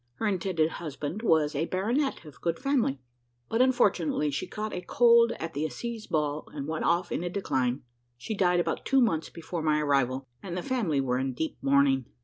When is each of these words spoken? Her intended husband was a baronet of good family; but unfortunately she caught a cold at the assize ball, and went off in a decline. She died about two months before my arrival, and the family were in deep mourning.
Her 0.15 0.25
intended 0.25 0.67
husband 0.71 1.21
was 1.21 1.53
a 1.53 1.67
baronet 1.67 2.25
of 2.25 2.41
good 2.41 2.57
family; 2.57 2.99
but 3.49 3.61
unfortunately 3.61 4.31
she 4.31 4.47
caught 4.47 4.73
a 4.73 4.81
cold 4.81 5.33
at 5.33 5.53
the 5.53 5.63
assize 5.63 6.07
ball, 6.07 6.49
and 6.55 6.67
went 6.67 6.85
off 6.85 7.11
in 7.11 7.23
a 7.23 7.29
decline. 7.29 7.83
She 8.17 8.33
died 8.33 8.59
about 8.59 8.83
two 8.83 8.99
months 8.99 9.29
before 9.29 9.61
my 9.61 9.79
arrival, 9.79 10.25
and 10.41 10.57
the 10.57 10.63
family 10.63 11.01
were 11.01 11.19
in 11.19 11.35
deep 11.35 11.55
mourning. 11.61 12.05